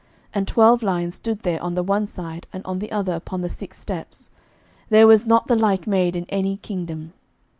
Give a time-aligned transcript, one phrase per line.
[0.29, 3.41] 11:010:020 And twelve lions stood there on the one side and on the other upon
[3.41, 4.31] the six steps:
[4.89, 7.13] there was not the like made in any kingdom.